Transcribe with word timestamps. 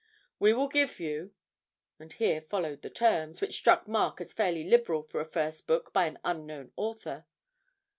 We 0.39 0.51
will 0.53 0.67
give 0.67 0.99
you...' 0.99 1.35
(and 1.99 2.11
here 2.11 2.41
followed 2.41 2.81
the 2.81 2.89
terms, 2.89 3.39
which 3.39 3.53
struck 3.53 3.87
Mark 3.87 4.19
as 4.19 4.33
fairly 4.33 4.63
liberal 4.63 5.03
for 5.03 5.21
a 5.21 5.25
first 5.25 5.67
book 5.67 5.93
by 5.93 6.07
an 6.07 6.17
unknown 6.25 6.71
author). 6.75 7.27